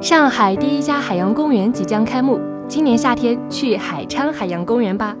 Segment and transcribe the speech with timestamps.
[0.00, 2.38] 上海第一家海洋公园即将开幕，
[2.68, 5.16] 今年夏天去海昌海洋公园吧。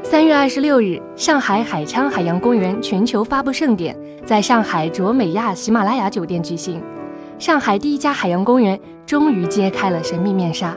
[0.00, 6.80] 三月二十六日，上海海昌海洋公园全球发布盛典在上海卓美亚喜马拉雅酒店举行。
[7.36, 10.76] 上海第一家海洋公园终于揭开了神秘面纱。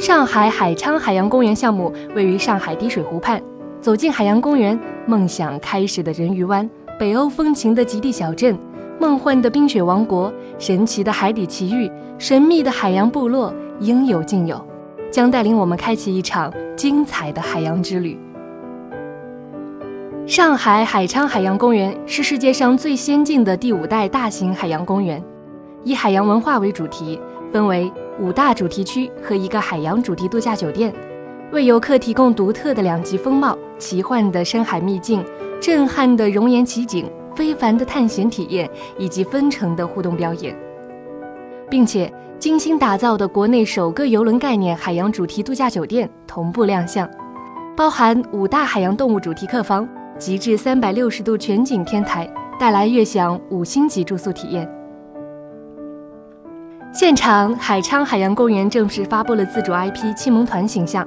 [0.00, 3.40] 上海海昌海洋公园项目位于上海滴水湖畔，
[3.80, 4.76] 走进海洋公园，
[5.06, 6.68] 梦想开始的人鱼湾，
[6.98, 8.58] 北欧风情的极地小镇，
[8.98, 14.60] 梦幻的冰雪王国，神奇的海底奇遇，神秘的海洋部落，应有尽有，
[15.10, 18.18] 将带领我们开启一场精彩的海洋之旅。
[20.26, 25.22] 上海海昌海洋公园是世界上最先进的第五代大型海洋公园，
[25.82, 27.20] 以海洋文化为主题，
[27.52, 27.92] 分为。
[28.20, 30.94] 五大主题区和一个海洋主题度假酒店，
[31.50, 35.20] 为游客提供独特的两极风貌、奇幻的深海秘境、
[35.60, 40.56] 震撼的熔岩奇景、非凡的探险体验以及纷呈的互动表演，
[41.70, 47.08] 并且精心打造的国内首个游轮概念海洋主题度假酒店同步亮相，
[47.76, 54.68] 包含五大海洋动物主题客房、极致三百六十度全景天台，带来悦享五星级住宿体验。
[56.92, 61.04] 现场，海昌海洋公园正式发布了自主 IP“ 七萌团”形象。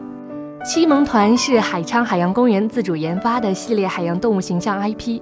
[0.65, 5.21] 七萌团是海昌海洋公园自主研发的系列海洋动物形象 IP。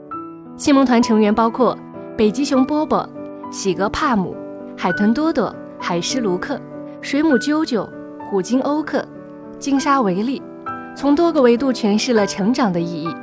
[0.57, 1.77] 七萌团成员包括
[2.17, 3.07] 北极熊波波、
[3.51, 4.35] 企鹅帕姆、
[4.77, 6.59] 海豚多多、海狮卢克、
[7.01, 7.85] 水母啾啾、
[8.29, 9.05] 虎鲸欧克、
[9.59, 10.41] 鲸鲨维利，
[10.95, 13.13] 从多个维度诠释了成长的意义。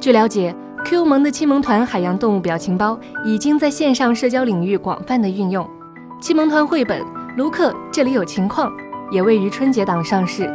[0.00, 0.56] 据了解
[0.86, 5.68] ，Q 萌的七萌团海洋动物表情包已经在线上社交领域广泛的运用。
[6.18, 7.02] 七萌团绘本
[7.36, 8.70] 《卢克这里有情况》
[9.12, 10.50] 也位于春节档上市，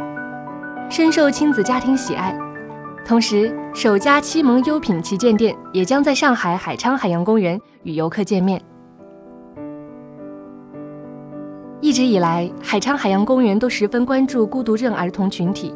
[0.90, 2.36] 深受亲子家庭喜爱。
[3.06, 8.60] 同时，首家七萌优品旗舰店也将在上海海昌海洋公园与游客见面。
[11.80, 15.72] 一直以来，海昌海洋公园都十分关注孤独症儿童群体。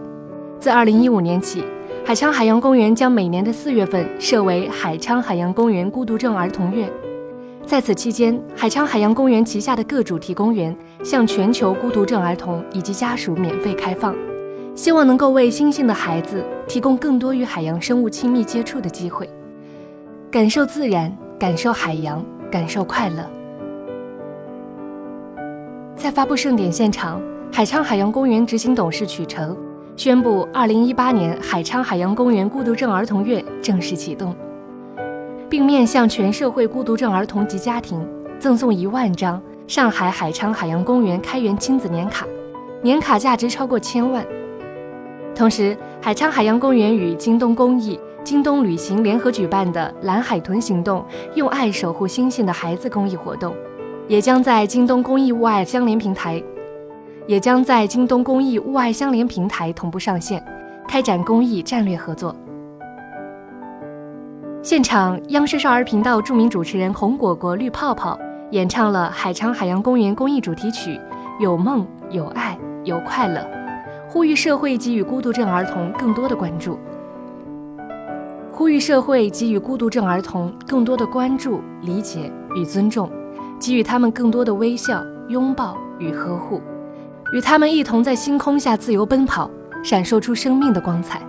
[0.58, 1.62] 自2015年起，
[2.04, 6.92] 海昌海洋公园将每年的四月份设为海昌海洋公园孤独症儿童月。
[7.64, 14.16] 在此期间，海昌海洋公园旗下的各主题公园向全球孤独症儿童以及家属免费开放，
[14.80, 19.28] 希望能够为星星的孩子提供更多与海洋生物亲密接触的机会，
[20.30, 23.30] 感受自然，感受海洋，感受快乐。
[25.94, 27.20] 在发布盛典现场，
[27.52, 29.54] 海昌海洋公园执行董事曲成
[29.96, 34.34] 宣布，二零一八年海昌海洋公园孤独症儿童月正式启动。
[35.50, 38.02] 并面向全社会孤独症儿童及家庭
[38.38, 42.26] 赠送一万张上海海昌海洋公园开园亲子年卡，
[42.80, 44.24] 年卡价值超过千万。
[45.34, 51.04] 同时，海昌海洋公园与京东公益、京东旅行联合举办的“蓝海豚行动”
[51.34, 53.54] 用爱守护星星的孩子公益活动，
[54.06, 56.42] 也将在京东公益物爱相连平台，
[57.26, 60.44] 也将在京东公益物爱相连平台同步上线，
[60.86, 62.36] 开展公益战略合作。
[64.62, 68.18] 现场，央视少儿频道著名主持人红果果、绿泡泡
[68.50, 70.90] 演唱了海昌海洋公园公益主题曲
[71.40, 73.40] 《有梦有爱有快乐》，
[74.12, 76.76] 呼吁社会给予孤独症儿童更多的关注，
[78.50, 83.08] 呼吁社会给予孤独症儿童更多的关注、理解与尊重，
[83.60, 86.60] 给予他们更多的微笑、拥抱与呵护，
[87.32, 89.48] 与他们一同在星空下自由奔跑，
[89.84, 91.22] 闪烁出生命的光彩。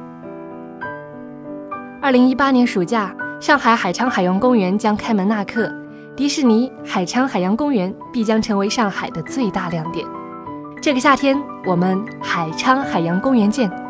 [2.02, 3.16] 二零一八年暑假。
[3.40, 5.68] 上海海昌海洋公园将开门纳客，
[6.16, 10.06] 迪士尼海昌海洋公园必将成为上海的最大亮点。
[10.82, 13.81] 这个夏天，我们海昌海洋公园见。